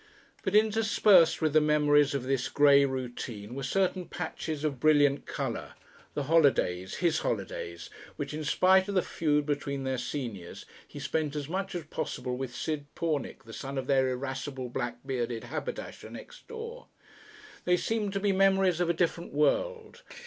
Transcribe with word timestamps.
But 0.41 0.55
interspersed 0.55 1.43
with 1.43 1.53
the 1.53 1.61
memories 1.61 2.15
of 2.15 2.23
this 2.23 2.49
grey 2.49 2.85
routine 2.85 3.53
were 3.53 3.61
certain 3.61 4.07
patches 4.07 4.63
of 4.63 4.79
brilliant 4.79 5.27
colour 5.27 5.73
the 6.15 6.23
holidays, 6.23 6.95
his 7.05 7.19
holidays, 7.19 7.91
which 8.15 8.33
in 8.33 8.43
spite 8.43 8.87
of 8.87 8.95
the 8.95 9.03
feud 9.03 9.45
between 9.45 9.83
their 9.83 9.99
seniors, 9.99 10.65
he 10.87 10.97
spent 10.97 11.35
as 11.35 11.47
much 11.47 11.75
as 11.75 11.83
possible 11.85 12.35
with 12.35 12.55
Sid 12.55 12.87
Pornick, 12.95 13.43
the 13.43 13.53
son 13.53 13.77
of 13.77 13.85
the 13.85 13.93
irascible 13.97 14.69
black 14.69 15.05
bearded 15.05 15.43
haberdasher 15.43 16.09
next 16.09 16.47
door. 16.47 16.87
They 17.65 17.77
seemed 17.77 18.11
to 18.13 18.19
be 18.19 18.31
memories 18.31 18.79
of 18.79 18.89
a 18.89 18.93
different 18.93 19.33
world. 19.33 20.01